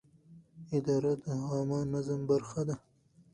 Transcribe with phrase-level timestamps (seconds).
[0.77, 2.75] اداره د عامه نظم برخه ده.